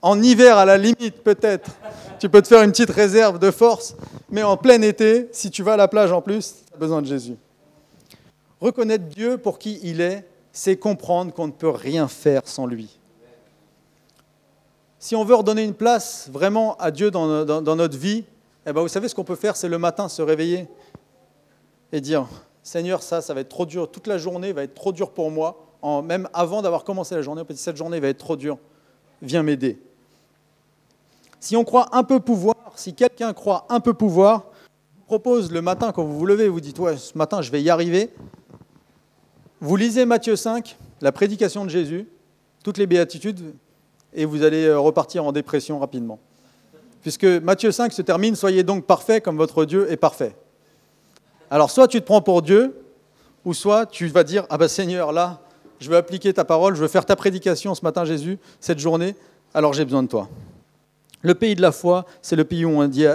[0.00, 1.70] En hiver, à la limite, peut-être,
[2.20, 3.96] tu peux te faire une petite réserve de force,
[4.30, 7.02] mais en plein été, si tu vas à la plage en plus, tu as besoin
[7.02, 7.36] de Jésus.
[8.60, 12.97] Reconnaître Dieu pour qui il est, c'est comprendre qu'on ne peut rien faire sans lui.
[14.98, 18.24] Si on veut redonner une place vraiment à Dieu dans, notre vie,
[18.66, 20.66] eh ben vous savez ce qu'on peut faire, c'est le matin se réveiller
[21.92, 22.26] et dire
[22.62, 23.90] Seigneur, ça, ça va être trop dur.
[23.90, 25.66] Toute la journée va être trop dur pour moi.
[26.04, 28.58] même avant d'avoir commencé la journée, on peut dire cette journée va être trop dure.
[29.22, 29.78] Viens m'aider.
[31.40, 34.46] Si on croit un peu pouvoir, si quelqu'un croit un peu pouvoir,
[34.96, 37.62] vous propose le matin quand vous vous levez, vous dites ouais, ce matin je vais
[37.62, 38.10] y arriver.
[39.60, 42.08] Vous lisez Matthieu 5, la prédication de Jésus,
[42.64, 43.54] toutes les béatitudes,
[44.18, 46.18] et vous allez euh, repartir en dépression rapidement.
[47.02, 50.34] Puisque Matthieu 5 se termine Soyez donc parfaits comme votre Dieu est parfait.
[51.50, 52.74] Alors soit tu te prends pour Dieu,
[53.44, 55.40] ou soit tu vas dire Ah ben Seigneur, là,
[55.78, 59.14] je veux appliquer ta parole, je veux faire ta prédication ce matin, Jésus, cette journée,
[59.54, 60.28] alors j'ai besoin de toi.
[61.22, 63.06] Le pays de la foi, c'est le pays où on dit,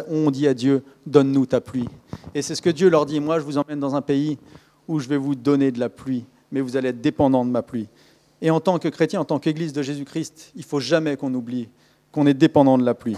[0.47, 1.87] à, Dieu, donne-nous ta pluie.
[2.33, 4.37] Et c'est ce que Dieu leur dit, moi je vous emmène dans un pays
[4.87, 7.61] où je vais vous donner de la pluie, mais vous allez être dépendant de ma
[7.61, 7.89] pluie.
[8.43, 11.33] Et en tant que chrétien, en tant qu'Église de Jésus-Christ, il ne faut jamais qu'on
[11.33, 11.69] oublie
[12.11, 13.15] qu'on est dépendant de la pluie.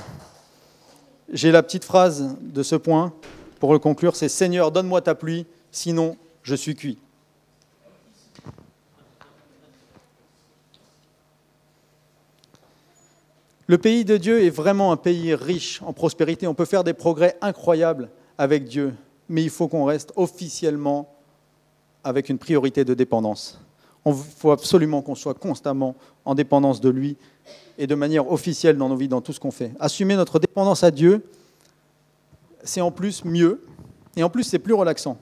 [1.34, 3.12] J'ai la petite phrase de ce point
[3.60, 7.00] pour le conclure, c'est Seigneur, donne-moi ta pluie, sinon je suis cuit.
[13.66, 16.46] Le pays de Dieu est vraiment un pays riche en prospérité.
[16.46, 18.94] On peut faire des progrès incroyables avec Dieu,
[19.28, 21.16] mais il faut qu'on reste officiellement
[22.04, 23.60] avec une priorité de dépendance.
[24.06, 27.18] Il faut absolument qu'on soit constamment en dépendance de lui
[27.78, 29.72] et de manière officielle dans nos vies, dans tout ce qu'on fait.
[29.80, 31.26] Assumer notre dépendance à Dieu,
[32.64, 33.62] c'est en plus mieux,
[34.16, 35.18] et en plus c'est plus relaxant.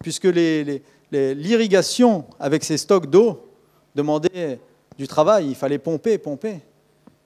[0.00, 0.28] Puisque
[1.10, 3.48] l'irrigation avec ces stocks d'eau
[3.94, 4.60] demandait
[4.96, 6.60] du travail, il fallait pomper, pomper.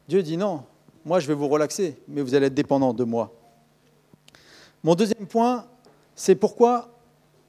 [0.08, 0.62] Dieu dit non,
[1.04, 3.32] moi je vais vous relaxer, mais vous allez être dépendant de moi.
[4.82, 5.66] Mon deuxième point,
[6.14, 6.97] c'est pourquoi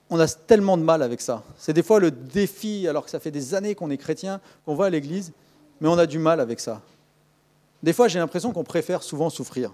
[0.10, 1.44] on a tellement de mal avec ça.
[1.58, 4.76] C'est des fois le défi, alors que ça fait des années qu'on est chrétien, qu'on
[4.76, 5.34] va à l'église,
[5.82, 6.82] mais on a du mal avec ça.
[7.84, 9.72] Des fois, j'ai l'impression qu'on préfère souvent souffrir.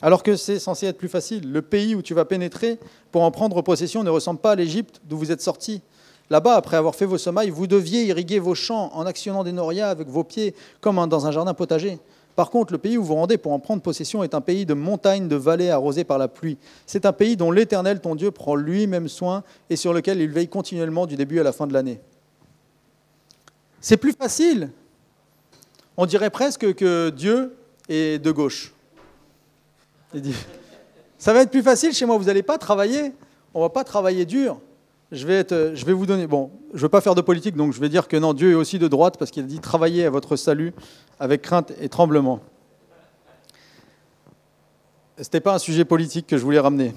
[0.00, 1.50] Alors que c'est censé être plus facile.
[1.50, 2.78] Le pays où tu vas pénétrer
[3.10, 5.82] pour en prendre possession ne ressemble pas à l'Égypte d'où vous êtes sortis.
[6.30, 9.90] Là-bas, après avoir fait vos semailles, vous deviez irriguer vos champs en actionnant des norias
[9.90, 11.98] avec vos pieds, comme dans un jardin potager.
[12.38, 14.72] Par contre, le pays où vous rendez pour en prendre possession est un pays de
[14.72, 16.56] montagnes, de vallées arrosées par la pluie.
[16.86, 20.46] C'est un pays dont l'Éternel, ton Dieu, prend lui-même soin et sur lequel il veille
[20.46, 21.98] continuellement du début à la fin de l'année.
[23.80, 24.70] C'est plus facile.
[25.96, 27.56] On dirait presque que Dieu
[27.88, 28.72] est de gauche.
[31.18, 33.14] Ça va être plus facile chez moi, vous n'allez pas travailler,
[33.52, 34.60] on ne va pas travailler dur
[35.10, 36.26] je vais, vous donner.
[36.26, 38.52] Bon, je ne veux pas faire de politique, donc je vais dire que non, Dieu
[38.52, 40.74] est aussi de droite parce qu'il a dit travailler à votre salut
[41.18, 42.40] avec crainte et tremblement.
[45.16, 46.94] ce n'était pas un sujet politique que je voulais ramener.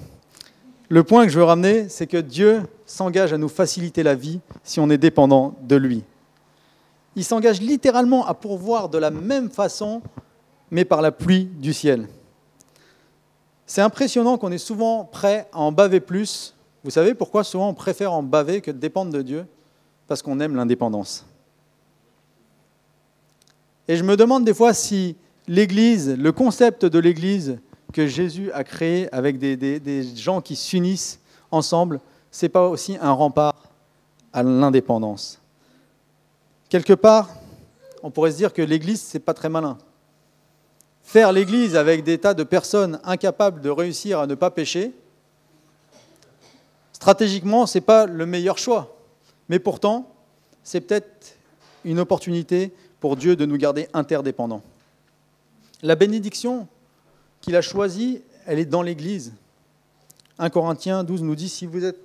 [0.90, 4.40] Le point que je veux ramener, c'est que Dieu s'engage à nous faciliter la vie
[4.62, 6.04] si on est dépendant de lui.
[7.16, 10.02] Il s'engage littéralement à pourvoir de la même façon,
[10.70, 12.08] mais par la pluie du ciel.
[13.64, 16.54] C'est impressionnant qu'on est souvent prêt à en baver plus.
[16.84, 19.46] Vous savez pourquoi souvent on préfère en baver que de dépendre de Dieu?
[20.08, 21.24] Parce qu'on aime l'indépendance.
[23.88, 25.16] Et je me demande des fois si
[25.46, 27.58] l'Église, le concept de l'Église
[27.92, 33.12] que Jésus a créé avec des, gens qui s'unissent ensemble, ce n'est pas aussi un
[33.12, 33.54] rempart
[34.32, 35.40] à l'indépendance.
[36.68, 37.28] Quelque part,
[38.02, 39.76] on pourrait se dire que l'Église, ce n'est pas très malin.
[41.02, 44.92] Faire l'Église avec des tas de personnes incapables de réussir à ne pas pécher,
[47.02, 48.96] stratégiquement, ce n'est pas le meilleur choix.
[49.48, 50.08] Mais pourtant,
[50.62, 51.36] c'est peut-être
[51.84, 54.62] une opportunité pour Dieu de nous garder interdépendants.
[55.82, 56.68] La bénédiction
[57.40, 59.32] qu'il a choisie, elle est dans l'Église.
[60.38, 61.98] 1 Corinthiens 12 nous dit, si, vous êtes,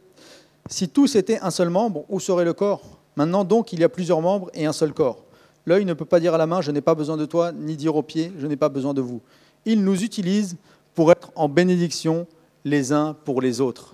[0.67, 2.81] si tous étaient un seul membre, où serait le corps?
[3.15, 5.23] Maintenant donc, il y a plusieurs membres et un seul corps.
[5.67, 7.77] L'œil ne peut pas dire à la main, je n'ai pas besoin de toi, ni
[7.77, 9.21] dire aux pieds, je n'ai pas besoin de vous.
[9.63, 10.55] Il nous utilise
[10.95, 12.25] pour être en bénédiction
[12.65, 13.93] les uns pour les autres.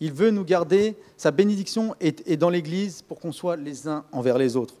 [0.00, 4.38] Il veut nous garder, sa bénédiction est, dans l'Église pour qu'on soit les uns envers
[4.38, 4.74] les autres.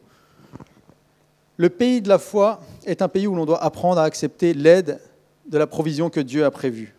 [1.56, 5.00] Le pays de la foi est un pays où l'on doit apprendre à accepter l'aide
[5.46, 6.94] de la provision que Dieu a prévue.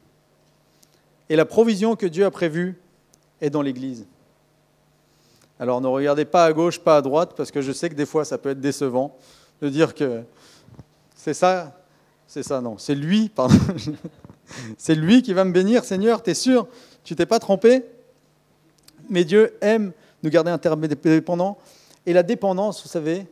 [1.29, 2.77] Et la provision que Dieu a prévue
[3.39, 4.05] est dans l'Église.
[5.59, 8.05] Alors ne regardez pas à gauche, pas à droite, parce que je sais que des
[8.05, 9.15] fois ça peut être décevant
[9.61, 10.23] de dire que
[11.15, 11.77] c'est ça,
[12.27, 13.55] c'est ça, non, c'est lui, pardon.
[14.77, 16.67] c'est lui qui va me bénir, Seigneur, t'es sûr?
[17.03, 17.83] Tu t'es pas trompé?
[19.09, 19.91] Mais Dieu aime
[20.23, 21.57] nous garder interdépendants.
[22.05, 23.25] Et la dépendance, vous savez,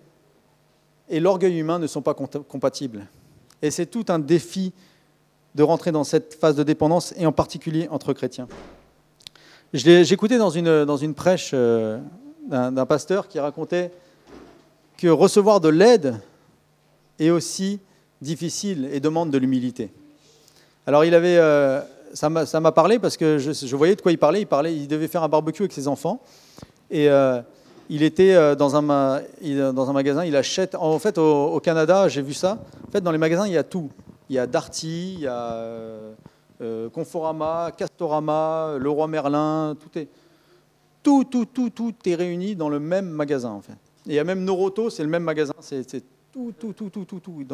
[1.09, 3.07] et l'orgueil humain ne sont pas compatibles.
[3.61, 4.73] Et c'est tout un défi
[5.55, 8.47] de rentrer dans cette phase de dépendance, et en particulier entre chrétiens.
[9.73, 11.99] J'écoutais dans une, dans une prêche euh,
[12.47, 13.91] d'un pasteur qui racontait
[14.97, 16.19] que recevoir de l'aide
[17.19, 17.79] est aussi
[18.21, 19.91] difficile et demande de l'humilité.
[20.85, 21.81] Alors il avait, euh,
[22.13, 24.41] ça m'a parlé parce que je, voyais de quoi il parlait.
[24.41, 26.21] Il parlait, il devait faire un barbecue avec ses enfants
[26.89, 27.41] et euh,
[27.89, 29.21] il était euh, dans un,
[29.73, 30.75] dans un magasin, il achète.
[30.75, 32.59] En fait, au, Canada, j'ai vu ça.
[32.87, 33.89] En fait, dans les magasins, il y a tout.
[34.29, 36.13] Il y a Darty, il y a euh,
[36.61, 40.09] euh, Conforama, Castorama, Leroy Merlin, tout est.
[41.01, 43.77] Tout, tout, tout, tout est réuni dans le même magasin, en fait.
[44.07, 45.85] Et il y a même Noroto, c'est le même magasin, c'est
[46.31, 47.45] tout, tout, tout, tout, tout, tout.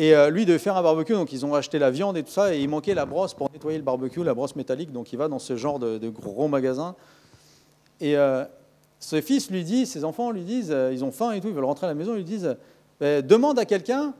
[0.00, 2.30] Et lui, il devait faire un barbecue, donc ils ont acheté la viande et tout
[2.30, 5.16] ça, et il manquait la brosse pour nettoyer le barbecue, la brosse métallique, donc il
[5.18, 6.94] va dans ce genre de, gros magasin.
[8.00, 8.16] Et,
[9.00, 11.54] ses fils lui disent, ses enfants lui disent, euh, ils ont faim et tout, ils
[11.54, 12.56] veulent rentrer à la maison, ils lui disent,
[13.00, 14.12] ben, demande à quelqu'un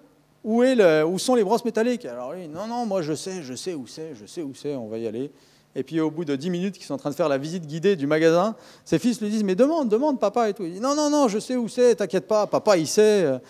[0.44, 2.04] où, où sont les brosses métalliques.
[2.04, 4.76] Alors lui, non, non, moi je sais, je sais où c'est, je sais où c'est,
[4.76, 5.32] on va y aller.
[5.74, 7.66] Et puis au bout de 10 minutes qu'ils sont en train de faire la visite
[7.66, 10.64] guidée du magasin, ses fils lui disent, mais demande, demande papa et tout.
[10.64, 13.40] Il dit, non, non, non, je sais où c'est, t'inquiète pas, papa il sait.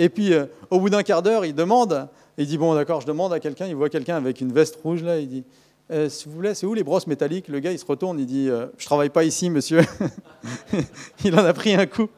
[0.00, 2.08] Et puis euh, au bout d'un quart d'heure, il demande,
[2.38, 5.02] il dit, bon d'accord, je demande à quelqu'un, il voit quelqu'un avec une veste rouge
[5.02, 5.44] là, il dit,
[5.90, 7.48] euh, s'il vous plaît, c'est où les brosses métalliques?
[7.48, 9.82] Le gars, il se retourne, il dit euh, Je travaille pas ici, monsieur.
[11.24, 12.08] il en a pris un coup.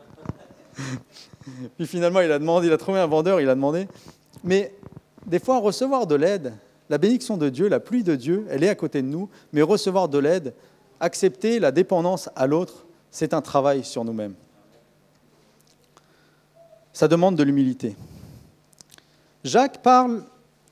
[1.76, 3.88] Puis finalement, il a demandé, il a trouvé un vendeur, il a demandé.
[4.44, 4.74] Mais
[5.26, 6.52] des fois, recevoir de l'aide,
[6.88, 9.62] la bénédiction de Dieu, la pluie de Dieu, elle est à côté de nous, mais
[9.62, 10.54] recevoir de l'aide,
[11.00, 14.34] accepter la dépendance à l'autre, c'est un travail sur nous-mêmes.
[16.92, 17.96] Ça demande de l'humilité.
[19.44, 20.24] Jacques parle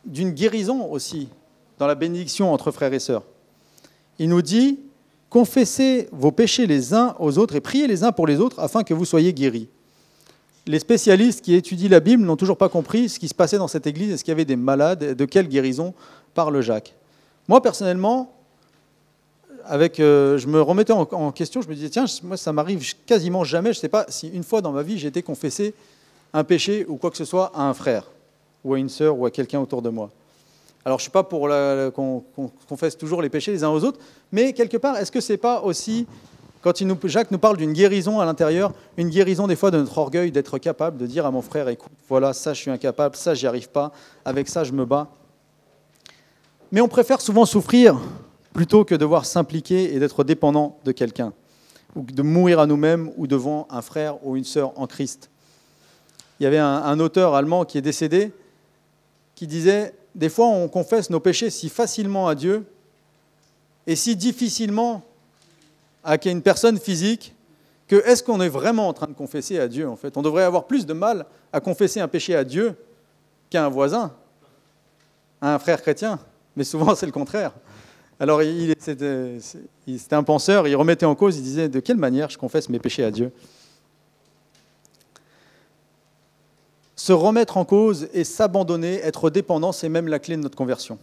[0.05, 1.29] d'une guérison aussi
[1.79, 3.23] dans la bénédiction entre frères et sœurs.
[4.19, 4.79] Il nous dit,
[5.31, 8.83] confessez vos péchés les uns aux autres et priez les uns pour les autres afin
[8.83, 9.69] que vous soyez guéris.
[10.67, 13.67] Les spécialistes qui étudient la Bible n'ont toujours pas compris ce qui se passait dans
[13.67, 15.95] cette église, est-ce qu'il y avait des malades, de quelle guérison
[16.35, 16.95] parle Jacques.
[17.49, 18.37] Moi, personnellement,
[19.65, 22.95] avec, euh, je me remettais en, en, question, je me disais, tiens, moi, ça m'arrive
[23.07, 25.75] quasiment jamais, je ne sais pas si une fois dans ma vie j'ai été confessé
[26.33, 28.05] un péché ou quoi que ce soit à un frère,
[28.65, 30.11] ou à une sœur, ou à quelqu'un autour de moi.
[30.85, 31.49] Alors, je ne suis pas pour
[31.95, 32.25] qu'on
[32.69, 34.01] confesse toujours les péchés les uns aux autres,
[34.33, 36.07] mais quelque part, est-ce que ce n'est pas aussi,
[36.63, 36.73] quand
[37.05, 40.59] Jacques nous parle d'une guérison à l'intérieur, une guérison des fois de notre orgueil, d'être
[40.59, 43.69] capable de dire à mon frère, écoute, voilà, ça je suis incapable, ça j'y arrive
[43.69, 43.93] pas,
[44.25, 45.09] avec ça je me bats.
[46.73, 48.01] Mais on préfère souvent souffrir
[48.53, 51.33] plutôt que devoir s'impliquer et d'être dépendant de quelqu'un,
[51.95, 55.30] ou de mourir à nous-mêmes ou devant un frère ou une sœur en Christ.
[56.41, 58.33] Il y avait un auteur allemand qui est décédé,
[59.35, 62.65] qui disait des fois, on confesse nos péchés si facilement à Dieu
[63.87, 65.03] et si difficilement
[66.03, 67.35] à une personne physique
[67.87, 70.17] que est-ce qu'on est vraiment en train de confesser à Dieu en fait?
[70.17, 72.75] On devrait avoir plus de mal à confesser un péché à Dieu
[73.51, 74.13] qu'à un voisin,
[75.41, 76.19] à un frère chrétien.
[76.55, 77.53] Mais souvent, c'est le contraire.
[78.21, 78.43] Alors,
[78.79, 79.41] c'était
[80.13, 83.03] un penseur, il remettait en cause, il disait De quelle manière je confesse mes péchés
[83.03, 83.33] à Dieu?
[87.01, 90.99] Se remettre en cause et s'abandonner, être dépendant, c'est même la clé de notre conversion.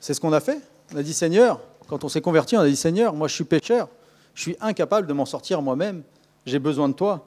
[0.00, 0.60] C'est ce qu'on a fait.
[0.92, 3.44] On a dit Seigneur, quand on s'est converti, on a dit Seigneur, moi je suis
[3.44, 3.88] pécheur,
[4.34, 6.02] je suis incapable de m'en sortir moi-même,
[6.44, 7.24] j'ai besoin de toi.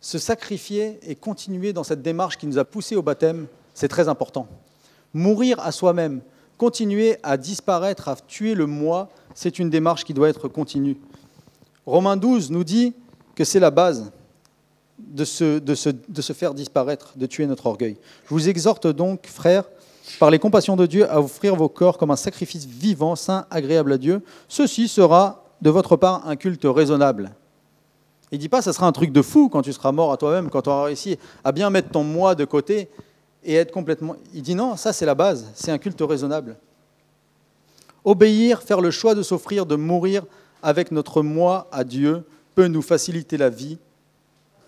[0.00, 4.08] Se sacrifier et continuer dans cette démarche qui nous a poussés au baptême, c'est très
[4.08, 4.46] important.
[5.14, 6.20] Mourir à soi-même,
[6.58, 10.96] continuer à disparaître, à tuer le moi, c'est une démarche qui doit être continue.
[11.86, 12.94] Romains 12 nous dit
[13.34, 14.12] que c'est la base
[14.98, 17.96] de se, faire disparaître, de tuer notre orgueil.
[18.24, 19.64] Je vous exhorte donc, frères,
[20.18, 23.92] par les compassions de Dieu, à offrir vos corps comme un sacrifice vivant, saint, agréable
[23.92, 24.22] à Dieu.
[24.48, 27.32] Ceci sera de votre part un culte raisonnable.
[28.30, 30.50] Il dit pas ça sera un truc de fou quand tu seras mort à toi-même,
[30.50, 32.88] quand tu auras réussi à bien mettre ton moi de côté
[33.44, 34.16] et être complètement.
[34.34, 36.56] Il dit non, ça c'est la base, c'est un culte raisonnable.
[38.04, 40.24] Obéir, faire le choix de s'offrir, de mourir
[40.62, 43.78] avec notre moi à Dieu peut nous faciliter la vie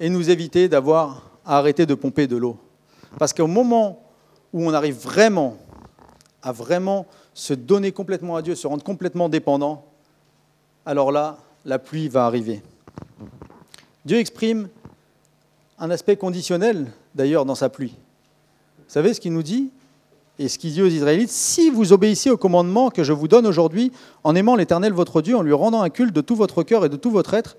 [0.01, 2.57] et nous éviter d'avoir à arrêter de pomper de l'eau.
[3.19, 4.03] Parce qu'au moment
[4.53, 5.59] où on arrive vraiment
[6.43, 9.85] à vraiment se donner complètement à Dieu, se rendre complètement dépendant,
[10.87, 12.63] alors là, la pluie va arriver.
[14.05, 14.69] Dieu exprime
[15.79, 17.95] un aspect conditionnel, d'ailleurs, dans sa pluie.
[18.79, 19.71] Vous savez ce qu'il nous dit
[20.39, 21.31] et ce qu'il dit aux Israélites?
[21.31, 23.93] Si vous obéissez au commandement que je vous donne aujourd'hui,
[24.25, 26.89] en aimant l'Éternel votre Dieu, en lui rendant un culte de tout votre cœur et
[26.89, 27.57] de tout votre être,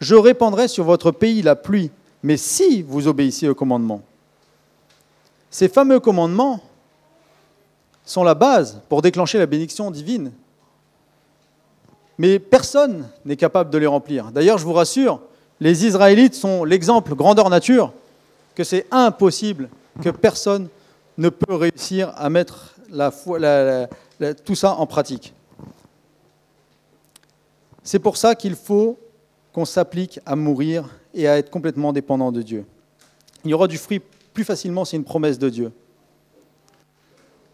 [0.00, 1.90] je répandrai sur votre pays la pluie.
[2.22, 4.02] Mais si vous obéissez au commandement,
[5.50, 6.60] ces fameux commandements
[8.04, 10.32] sont la base pour déclencher la bénédiction divine.
[12.18, 14.32] Mais personne n'est capable de les remplir.
[14.32, 15.20] D'ailleurs, je vous rassure,
[15.60, 17.92] les Israélites sont l'exemple grandeur nature
[18.54, 19.68] que c'est impossible,
[20.02, 20.68] que personne
[21.18, 22.74] ne peut réussir à mettre
[24.44, 25.34] tout ça en pratique.
[27.82, 28.98] C'est pour ça qu'il faut
[29.56, 32.66] qu'on s'applique à mourir et à être complètement dépendant de Dieu.
[33.42, 34.02] Il y aura du fruit
[34.34, 35.72] plus facilement, c'est une promesse de Dieu.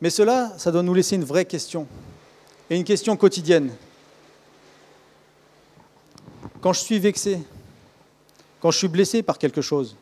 [0.00, 1.86] Mais cela, ça doit nous laisser une vraie question,
[2.68, 3.70] et une question quotidienne.
[6.60, 7.40] Quand je suis vexé,
[8.58, 9.96] quand je suis blessé par quelque chose,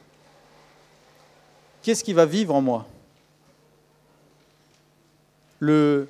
[1.83, 2.87] qu'est-ce qui va vivre en moi?
[5.59, 6.09] Le,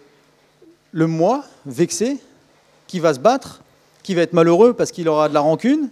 [0.93, 2.21] le moi vexé
[2.87, 3.61] qui va se battre,
[4.03, 5.91] qui va être malheureux parce qu'il aura de la rancune,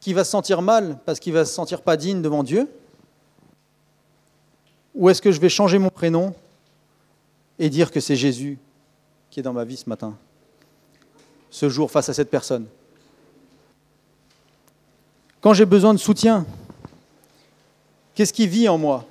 [0.00, 2.68] qui va se sentir mal parce qu'il va se sentir pas digne devant Dieu
[4.94, 6.34] Ou est-ce que je vais changer mon prénom
[7.58, 8.58] et dire que c'est Jésus
[9.30, 10.16] qui est dans ma vie ce matin,
[11.50, 12.66] ce jour, face à cette personne?
[15.40, 16.46] Quand j'ai besoin de soutien,
[18.14, 19.04] qu'est-ce qui vit en moi?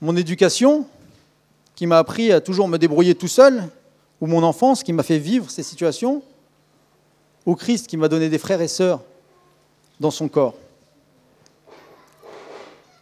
[0.00, 0.86] Mon éducation,
[1.74, 3.68] qui m'a appris à toujours me débrouiller tout seul,
[4.20, 6.22] ou mon enfance qui m'a fait vivre ces situations,
[7.44, 9.02] ou Christ qui m'a donné des frères et sœurs
[10.00, 10.54] dans son corps.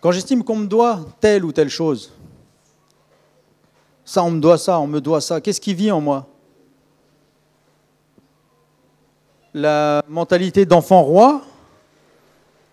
[0.00, 2.12] Quand j'estime qu'on me doit telle ou telle chose,
[4.04, 6.26] ça on me doit ça, on me doit ça, qu'est-ce qui vit en moi?
[9.54, 11.42] La mentalité d'enfant roi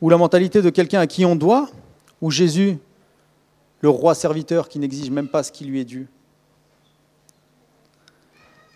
[0.01, 1.69] ou la mentalité de quelqu'un à qui on doit
[2.21, 2.79] ou Jésus,
[3.81, 6.09] le roi serviteur qui n'exige même pas ce qui lui est dû?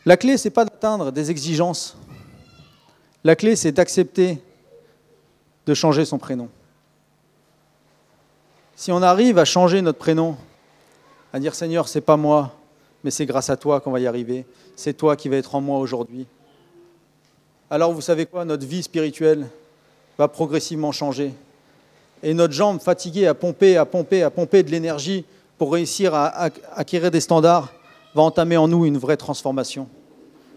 [0.05, 1.97] La clé, ce n'est pas d'atteindre des exigences.
[3.23, 4.39] La clé, c'est d'accepter
[5.65, 6.49] de changer son prénom
[8.75, 10.35] si on arrive à changer notre prénom,
[11.31, 12.53] à dire Seigneur, c'est pas moi,
[13.03, 15.61] mais c'est grâce à toi qu'on va y arriver, c'est toi qui vas être en
[15.61, 16.27] moi aujourd'hui,
[17.69, 19.47] alors vous savez quoi, notre vie spirituelle
[20.17, 21.33] va progressivement changer.
[22.21, 25.25] Et notre jambe fatiguée à pomper, à pomper, à pomper de l'énergie
[25.57, 27.73] pour réussir à acquérir des standards
[28.15, 29.87] va entamer en nous une vraie transformation.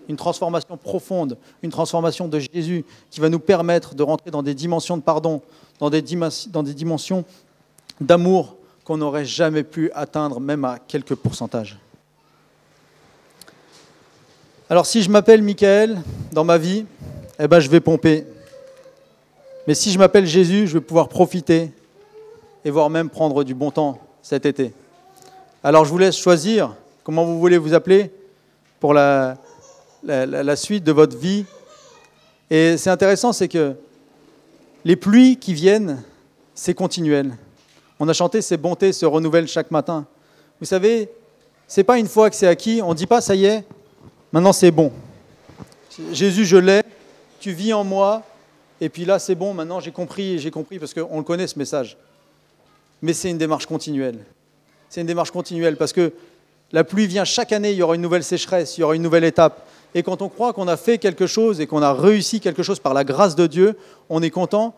[0.08, 4.54] Une transformation profonde, une transformation de Jésus qui va nous permettre de rentrer dans des
[4.54, 5.42] dimensions de pardon,
[5.80, 7.24] dans des, dimensions
[8.00, 11.78] d'amour qu'on n'aurait jamais pu atteindre, même à quelques pourcentages.
[14.70, 16.00] Alors si je m'appelle Michael
[16.32, 16.86] dans ma vie,
[17.38, 18.24] eh ben, je vais pomper.
[19.66, 21.72] Mais si je m'appelle Jésus, je vais pouvoir profiter
[22.64, 24.72] et voire même prendre du bon temps cet été.
[25.62, 26.74] Alors je vous laisse choisir
[27.08, 28.10] comment vous voulez vous appeler
[28.80, 29.38] pour la,
[30.04, 31.46] la, suite de votre vie.
[32.50, 33.76] Et c'est intéressant, c'est que
[34.84, 36.02] les pluies qui viennent,
[36.54, 37.34] c'est continuel.
[37.98, 40.06] On a chanté ces bontés se renouvellent chaque matin.
[40.60, 41.08] Vous savez,
[41.66, 43.64] c'est pas une fois que c'est acquis, on ne dit pas ça y est,
[44.30, 44.92] maintenant c'est bon.
[46.12, 46.82] Jésus, je l'ai,
[47.40, 48.22] tu vis en moi,
[48.82, 51.58] et puis là c'est bon, maintenant j'ai compris, j'ai compris, parce qu'on le connaît ce
[51.58, 51.96] message.
[53.00, 54.18] Mais c'est une démarche continuelle.
[54.90, 56.12] C'est une démarche continuelle parce que
[56.72, 59.02] la pluie vient chaque année, il y aura une nouvelle sécheresse, il y aura une
[59.02, 59.66] nouvelle étape.
[59.94, 62.78] Et quand on croit qu'on a fait quelque chose et qu'on a réussi quelque chose
[62.78, 63.76] par la grâce de Dieu,
[64.10, 64.74] on est content.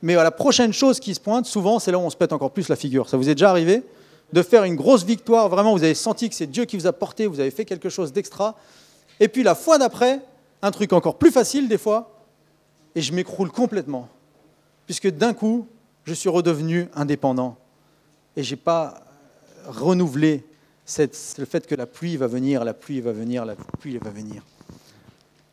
[0.00, 2.50] Mais la prochaine chose qui se pointe, souvent, c'est là où on se pète encore
[2.50, 3.08] plus la figure.
[3.08, 3.82] Ça vous est déjà arrivé
[4.32, 6.92] de faire une grosse victoire, vraiment, vous avez senti que c'est Dieu qui vous a
[6.92, 8.56] porté, vous avez fait quelque chose d'extra.
[9.20, 10.20] Et puis la fois d'après,
[10.62, 12.10] un truc encore plus facile des fois,
[12.94, 14.08] et je m'écroule complètement.
[14.86, 15.66] Puisque d'un coup,
[16.04, 17.56] je suis redevenu indépendant.
[18.36, 19.00] Et je n'ai pas
[19.66, 20.44] renouvelé
[20.86, 24.42] le fait que la pluie va venir, la pluie va venir, la pluie va venir.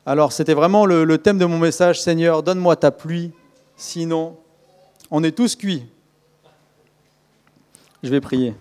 [0.06, 3.32] Alors c'était vraiment le, le, thème de mon message, Seigneur, donne-moi ta pluie,
[3.78, 4.38] sinon
[5.10, 5.86] on est tous cuits.
[8.04, 8.56] Je vais prier.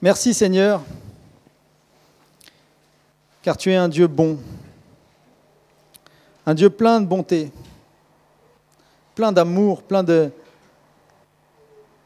[0.00, 0.82] Merci Seigneur,
[3.42, 4.38] car tu es un Dieu bon,
[6.46, 7.52] un Dieu plein de bonté,
[9.14, 10.32] plein d'amour, plein de,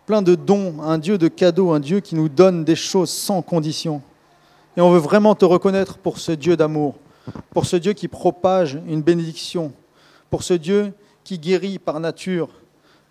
[0.06, 3.42] plein de dons, un Dieu de cadeaux, un Dieu qui nous donne des choses sans
[3.42, 4.00] condition.
[4.76, 6.94] Et on veut vraiment te reconnaître pour ce Dieu d'amour,
[7.50, 9.72] pour ce Dieu qui propage une bénédiction,
[10.30, 10.92] pour ce Dieu
[11.24, 12.48] qui guérit par nature,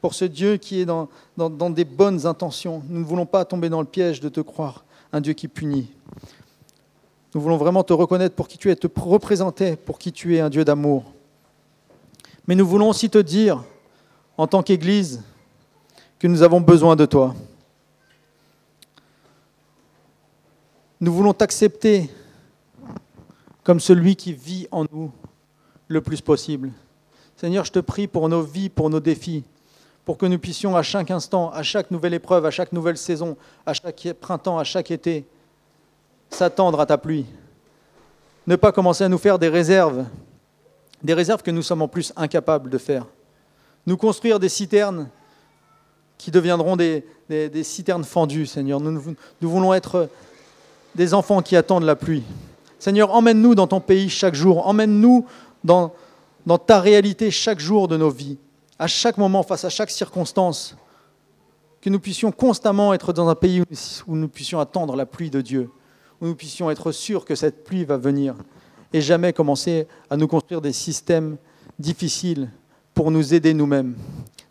[0.02, 2.82] pour ce Dieu qui est dans, dans, dans des bonnes intentions.
[2.88, 5.91] Nous ne voulons pas tomber dans le piège de te croire un Dieu qui punit.
[7.34, 10.39] Nous voulons vraiment te reconnaître pour qui tu es, te représenter pour qui tu es,
[10.39, 11.04] un Dieu d'amour.
[12.48, 13.64] Mais nous voulons aussi te dire,
[14.38, 15.24] en tant qu'Église,
[16.26, 17.36] que nous avons besoin de toi.
[21.00, 22.10] Nous voulons t'accepter
[23.64, 25.12] comme celui qui vit en nous
[25.88, 26.72] le plus possible.
[27.36, 29.44] Seigneur, je te prie pour nos vies, pour nos défis,
[30.04, 33.38] pour que nous puissions à chaque instant, à chaque nouvelle épreuve, à chaque nouvelle saison,
[33.64, 35.28] à chaque printemps, à chaque été,
[36.32, 37.28] s'attendre à ta pluie.
[38.48, 40.06] Ne pas commencer à nous faire des réserves,
[41.04, 43.06] des réserves que nous sommes en plus incapables de faire.
[43.86, 45.08] Nous construire des citernes
[46.18, 47.03] qui deviendront des,
[47.63, 48.80] citernes fendues, Seigneur.
[48.80, 50.09] Nous, voulons être
[50.95, 52.24] des enfants qui attendent la pluie.
[52.80, 55.26] Seigneur, emmène-nous dans ton pays chaque jour, emmène-nous
[55.63, 55.91] dans
[56.66, 58.38] ta réalité chaque jour de nos vies,
[58.78, 60.76] à chaque moment, face à chaque circonstance,
[61.82, 63.61] que nous puissions constamment être dans un pays
[64.07, 65.70] où nous puissions attendre la pluie de Dieu,
[66.20, 68.36] où nous puissions être sûrs que cette pluie va venir,
[68.91, 71.38] et jamais commencer à nous construire des systèmes
[71.78, 72.49] difficiles
[72.93, 73.95] pour nous aider nous-mêmes.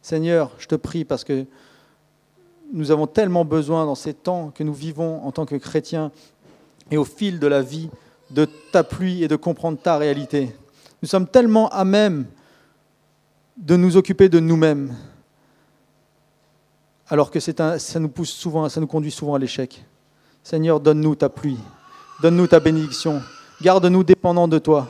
[0.05, 1.47] Seigneur, je te prie parce que
[2.75, 6.13] nous avons tellement besoin dans ces temps que nous vivons en tant que chrétiens
[6.91, 7.89] et au fil de la vie
[8.31, 10.55] de ta pluie et de comprendre ta réalité.
[11.01, 12.27] Nous sommes tellement à même
[13.57, 14.95] de nous occuper de nous-mêmes,
[17.09, 19.87] alors que un, ça nous pousse souvent, ça nous conduit souvent à l'échec.
[20.43, 21.59] Seigneur, donne-nous ta pluie,
[22.21, 23.23] donne-nous ta bénédiction,
[23.63, 24.87] garde-nous dépendants de toi.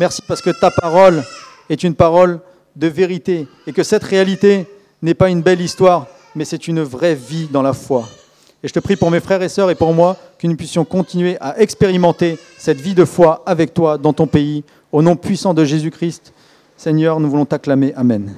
[0.00, 1.22] Merci parce que ta parole
[1.70, 2.40] est une parole
[2.76, 4.66] de vérité et que cette réalité
[5.02, 8.04] n'est pas une belle histoire, mais c'est une vraie vie dans la foi.
[8.62, 10.84] Et je te prie pour mes frères et sœurs et pour moi que nous puissions
[10.84, 15.54] continuer à expérimenter cette vie de foi avec toi dans ton pays, au nom puissant
[15.54, 16.32] de Jésus-Christ.
[16.76, 17.92] Seigneur, nous voulons t'acclamer.
[17.94, 18.34] Amen.